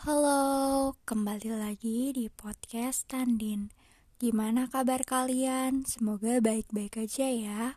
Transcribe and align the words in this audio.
Halo, 0.00 0.96
kembali 1.04 1.60
lagi 1.60 2.08
di 2.16 2.32
podcast 2.32 3.04
Tandin. 3.04 3.68
Gimana 4.16 4.64
kabar 4.64 5.04
kalian? 5.04 5.84
Semoga 5.84 6.40
baik-baik 6.40 7.04
aja 7.04 7.28
ya. 7.28 7.76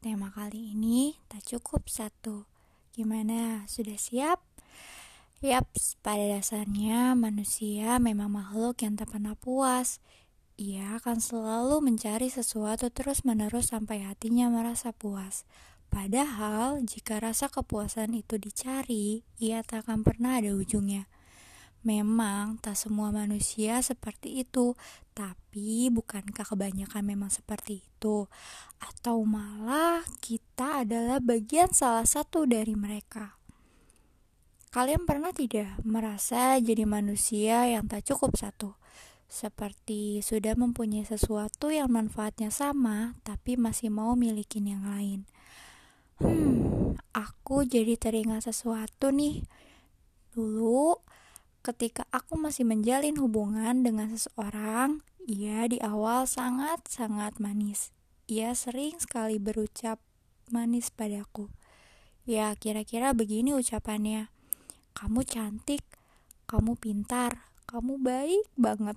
Tema 0.00 0.32
kali 0.32 0.72
ini 0.72 1.20
tak 1.28 1.44
cukup 1.44 1.84
satu. 1.92 2.48
Gimana? 2.96 3.68
Sudah 3.68 4.00
siap? 4.00 4.40
Yap, 5.44 5.68
pada 6.00 6.40
dasarnya 6.40 7.12
manusia 7.12 8.00
memang 8.00 8.32
makhluk 8.32 8.80
yang 8.80 8.96
tak 8.96 9.12
pernah 9.12 9.36
puas. 9.36 10.00
Ia 10.56 10.96
akan 10.96 11.20
selalu 11.20 11.84
mencari 11.84 12.32
sesuatu 12.32 12.88
terus-menerus 12.88 13.76
sampai 13.76 14.08
hatinya 14.08 14.48
merasa 14.48 14.96
puas. 14.96 15.44
Padahal, 15.92 16.80
jika 16.80 17.20
rasa 17.20 17.52
kepuasan 17.52 18.16
itu 18.16 18.40
dicari, 18.40 19.20
ia 19.36 19.60
tak 19.60 19.84
akan 19.84 20.00
pernah 20.00 20.40
ada 20.40 20.56
ujungnya. 20.56 21.12
Memang 21.86 22.58
tak 22.58 22.74
semua 22.74 23.14
manusia 23.14 23.78
seperti 23.86 24.42
itu, 24.42 24.74
tapi 25.14 25.86
bukankah 25.94 26.42
kebanyakan 26.42 27.06
memang 27.06 27.30
seperti 27.30 27.86
itu? 27.86 28.26
Atau 28.82 29.22
malah 29.22 30.02
kita 30.18 30.82
adalah 30.82 31.22
bagian 31.22 31.70
salah 31.70 32.02
satu 32.02 32.50
dari 32.50 32.74
mereka? 32.74 33.38
Kalian 34.68 35.08
pernah 35.08 35.32
tidak 35.32 35.80
merasa 35.80 36.60
jadi 36.60 36.84
manusia 36.84 37.64
yang 37.70 37.88
tak 37.88 38.04
cukup 38.04 38.36
satu? 38.36 38.76
Seperti 39.28 40.20
sudah 40.20 40.56
mempunyai 40.58 41.08
sesuatu 41.08 41.72
yang 41.72 41.88
manfaatnya 41.88 42.52
sama, 42.52 43.16
tapi 43.24 43.56
masih 43.56 43.88
mau 43.88 44.12
milikin 44.18 44.68
yang 44.68 44.84
lain. 44.84 45.24
Hmm, 46.20 46.98
aku 47.14 47.64
jadi 47.64 47.96
teringat 47.96 48.50
sesuatu 48.50 49.08
nih. 49.08 49.44
Dulu, 50.36 51.07
ketika 51.68 52.08
aku 52.08 52.40
masih 52.40 52.64
menjalin 52.64 53.20
hubungan 53.20 53.84
dengan 53.84 54.08
seseorang, 54.08 55.04
ia 55.28 55.68
di 55.68 55.76
awal 55.84 56.24
sangat-sangat 56.24 57.36
manis. 57.36 57.92
Ia 58.24 58.56
sering 58.56 58.96
sekali 58.96 59.36
berucap 59.36 60.00
manis 60.48 60.88
padaku. 60.88 61.52
Ya, 62.24 62.56
kira-kira 62.56 63.12
begini 63.12 63.52
ucapannya. 63.52 64.32
Kamu 64.96 65.28
cantik, 65.28 65.84
kamu 66.48 66.80
pintar, 66.80 67.52
kamu 67.68 68.00
baik 68.00 68.48
banget. 68.56 68.96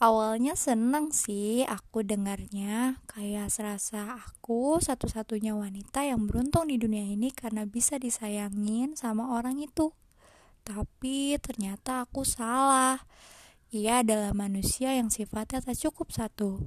Awalnya 0.00 0.56
senang 0.56 1.12
sih 1.12 1.68
aku 1.68 2.00
dengarnya, 2.04 3.04
kayak 3.04 3.52
serasa 3.52 4.16
aku 4.16 4.80
satu-satunya 4.80 5.52
wanita 5.52 6.08
yang 6.08 6.24
beruntung 6.24 6.72
di 6.72 6.80
dunia 6.80 7.04
ini 7.04 7.28
karena 7.28 7.68
bisa 7.68 8.00
disayangin 8.00 8.96
sama 8.96 9.36
orang 9.36 9.60
itu. 9.60 9.92
Tapi 10.64 11.36
ternyata 11.44 12.08
aku 12.08 12.24
salah. 12.24 13.04
Ia 13.68 14.00
adalah 14.00 14.32
manusia 14.32 14.96
yang 14.96 15.12
sifatnya 15.12 15.60
tak 15.60 15.76
cukup 15.76 16.08
satu. 16.08 16.64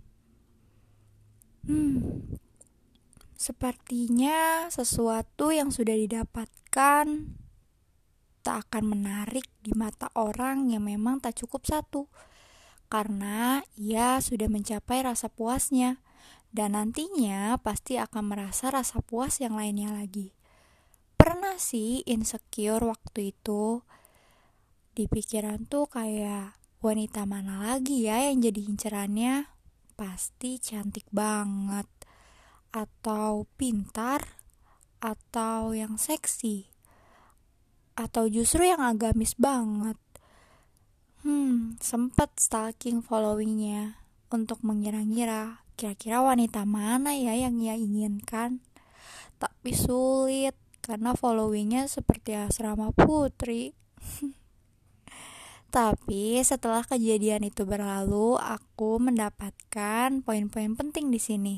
Hmm, 1.66 2.38
sepertinya 3.36 4.70
sesuatu 4.70 5.50
yang 5.50 5.74
sudah 5.74 5.98
didapatkan 5.98 7.06
tak 8.46 8.58
akan 8.70 8.84
menarik 8.88 9.44
di 9.60 9.76
mata 9.76 10.08
orang 10.16 10.72
yang 10.72 10.88
memang 10.88 11.20
tak 11.20 11.36
cukup 11.36 11.68
satu, 11.68 12.08
karena 12.88 13.60
ia 13.76 14.24
sudah 14.24 14.48
mencapai 14.48 15.04
rasa 15.04 15.28
puasnya, 15.28 16.00
dan 16.56 16.80
nantinya 16.80 17.60
pasti 17.60 18.00
akan 18.00 18.24
merasa 18.32 18.72
rasa 18.72 19.04
puas 19.04 19.44
yang 19.44 19.60
lainnya 19.60 19.92
lagi 19.92 20.37
pernah 21.58 21.74
sih 21.74 22.06
insecure 22.06 22.86
waktu 22.86 23.34
itu. 23.34 23.82
Di 24.94 25.10
pikiran 25.10 25.66
tuh 25.66 25.90
kayak 25.90 26.54
wanita 26.86 27.26
mana 27.26 27.66
lagi 27.66 28.06
ya 28.06 28.30
yang 28.30 28.46
jadi 28.46 28.62
incerannya? 28.62 29.50
Pasti 29.98 30.62
cantik 30.62 31.10
banget 31.10 31.90
atau 32.70 33.50
pintar 33.58 34.38
atau 35.02 35.74
yang 35.74 35.98
seksi 35.98 36.70
atau 37.98 38.30
justru 38.30 38.70
yang 38.70 38.86
agamis 38.86 39.34
banget. 39.34 39.98
Hmm 41.26 41.82
sempet 41.82 42.38
stalking 42.38 43.02
followingnya 43.02 43.98
untuk 44.30 44.62
mengira-ngira 44.62 45.66
kira-kira 45.74 46.22
wanita 46.22 46.70
mana 46.70 47.18
ya 47.18 47.34
yang 47.34 47.58
ia 47.58 47.74
inginkan. 47.74 48.62
Tapi 49.42 49.74
sulit 49.74 50.67
karena 50.88 51.12
followingnya 51.12 51.92
seperti 51.92 52.40
asrama 52.40 52.96
putri. 52.96 53.76
Tapi 55.68 56.40
setelah 56.48 56.88
kejadian 56.88 57.44
itu 57.44 57.68
berlalu, 57.68 58.40
aku 58.40 59.04
mendapatkan 59.04 60.24
poin-poin 60.24 60.80
penting 60.80 61.12
di 61.12 61.20
sini. 61.20 61.56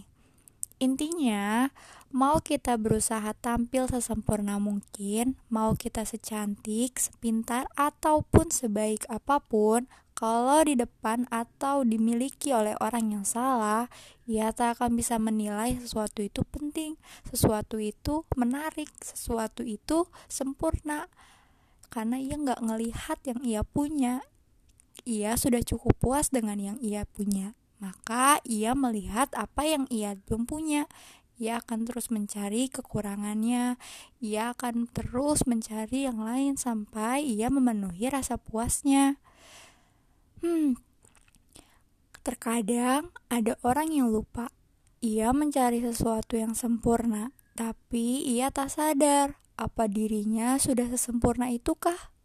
Intinya, 0.82 1.70
mau 2.10 2.42
kita 2.42 2.74
berusaha 2.82 3.38
tampil 3.38 3.86
sesempurna 3.86 4.58
mungkin, 4.58 5.38
mau 5.54 5.78
kita 5.78 6.10
secantik, 6.10 6.98
sepintar, 6.98 7.70
ataupun 7.78 8.50
sebaik 8.50 9.06
apa 9.14 9.46
pun, 9.46 9.86
kalau 10.20 10.68
di 10.68 10.76
depan 10.76 11.24
atau 11.32 11.88
dimiliki 11.88 12.52
oleh 12.52 12.76
orang 12.84 13.16
yang 13.16 13.24
salah, 13.24 13.88
ia 14.28 14.52
tak 14.52 14.76
akan 14.76 15.00
bisa 15.00 15.16
menilai 15.16 15.80
sesuatu 15.80 16.20
itu 16.20 16.44
penting, 16.44 17.00
sesuatu 17.32 17.80
itu 17.80 18.28
menarik, 18.36 18.92
sesuatu 19.00 19.64
itu 19.64 20.12
sempurna. 20.28 21.08
Karena 21.88 22.20
ia 22.20 22.36
nggak 22.36 22.60
ngelihat 22.60 23.24
yang 23.24 23.40
ia 23.48 23.64
punya, 23.64 24.20
ia 25.08 25.40
sudah 25.40 25.64
cukup 25.64 25.96
puas 25.96 26.28
dengan 26.28 26.60
yang 26.60 26.78
ia 26.84 27.08
punya 27.08 27.56
maka 27.80 28.44
ia 28.44 28.76
melihat 28.76 29.32
apa 29.34 29.64
yang 29.64 29.88
ia 29.88 30.20
belum 30.28 30.46
punya. 30.46 30.86
Ia 31.40 31.64
akan 31.64 31.88
terus 31.88 32.12
mencari 32.12 32.68
kekurangannya, 32.68 33.80
ia 34.20 34.44
akan 34.52 34.92
terus 34.92 35.48
mencari 35.48 36.04
yang 36.04 36.20
lain 36.20 36.60
sampai 36.60 37.24
ia 37.24 37.48
memenuhi 37.48 38.12
rasa 38.12 38.36
puasnya. 38.36 39.24
Hmm, 40.40 40.80
terkadang 42.24 43.12
ada 43.28 43.60
orang 43.60 43.92
yang 43.92 44.08
lupa. 44.08 44.48
Ia 45.04 45.36
mencari 45.36 45.84
sesuatu 45.84 46.40
yang 46.40 46.56
sempurna, 46.56 47.36
tapi 47.60 48.24
ia 48.24 48.48
tak 48.48 48.72
sadar 48.72 49.36
apa 49.60 49.92
dirinya 49.92 50.56
sudah 50.56 50.88
sesempurna 50.88 51.52
itukah. 51.52 52.16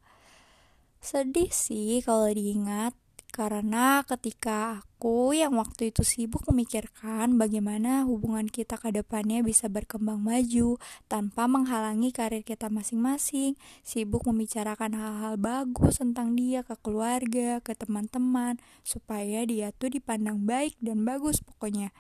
Sedih 1.03 1.51
sih 1.51 1.99
kalau 2.07 2.31
diingat, 2.31 2.95
karena 3.35 4.07
ketika 4.07 4.87
aku 4.87 5.35
yang 5.35 5.59
waktu 5.59 5.91
itu 5.91 6.07
sibuk 6.07 6.47
memikirkan 6.47 7.35
bagaimana 7.35 8.07
hubungan 8.07 8.47
kita 8.47 8.79
ke 8.79 8.95
depannya 8.95 9.43
bisa 9.43 9.67
berkembang 9.67 10.23
maju 10.23 10.79
tanpa 11.11 11.51
menghalangi 11.51 12.15
karir 12.15 12.47
kita 12.47 12.71
masing-masing, 12.71 13.59
sibuk 13.83 14.23
membicarakan 14.23 14.95
hal-hal 14.95 15.35
bagus 15.35 15.99
tentang 15.99 16.39
dia 16.39 16.63
ke 16.63 16.79
keluarga, 16.79 17.59
ke 17.59 17.75
teman-teman, 17.75 18.63
supaya 18.87 19.43
dia 19.43 19.75
tuh 19.75 19.91
dipandang 19.91 20.47
baik 20.47 20.79
dan 20.79 21.03
bagus 21.03 21.43
pokoknya. 21.43 21.91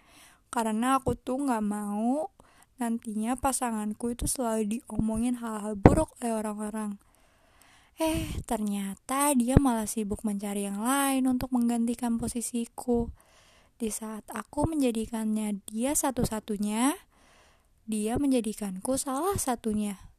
Karena 0.54 1.02
aku 1.02 1.18
tuh 1.18 1.50
gak 1.50 1.66
mau 1.66 2.30
nantinya 2.78 3.34
pasanganku 3.34 4.14
itu 4.14 4.30
selalu 4.30 4.78
diomongin 4.78 5.42
hal-hal 5.42 5.74
buruk 5.74 6.14
oleh 6.22 6.30
orang-orang. 6.30 7.02
Eh, 7.94 8.42
ternyata 8.42 9.30
dia 9.38 9.54
malah 9.62 9.86
sibuk 9.86 10.26
mencari 10.26 10.66
yang 10.66 10.82
lain 10.82 11.30
untuk 11.30 11.54
menggantikan 11.54 12.18
posisiku. 12.18 13.14
Di 13.78 13.90
saat 13.94 14.26
aku 14.34 14.66
menjadikannya 14.66 15.62
dia 15.70 15.94
satu-satunya, 15.94 16.98
dia 17.86 18.14
menjadikanku 18.18 18.98
salah 18.98 19.38
satunya. 19.38 20.10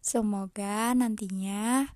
Semoga 0.00 0.94
nantinya 0.94 1.90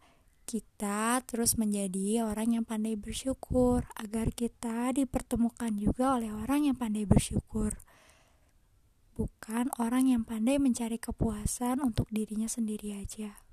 kita 0.44 1.24
terus 1.24 1.56
menjadi 1.56 2.26
orang 2.26 2.58
yang 2.60 2.64
pandai 2.66 2.98
bersyukur, 2.98 3.86
agar 3.96 4.34
kita 4.34 4.92
dipertemukan 4.92 5.72
juga 5.78 6.18
oleh 6.18 6.34
orang 6.34 6.68
yang 6.68 6.76
pandai 6.76 7.08
bersyukur, 7.08 7.78
bukan 9.16 9.72
orang 9.80 10.12
yang 10.12 10.22
pandai 10.26 10.60
mencari 10.60 11.00
kepuasan 11.00 11.80
untuk 11.80 12.10
dirinya 12.12 12.50
sendiri 12.50 12.92
aja. 12.98 13.43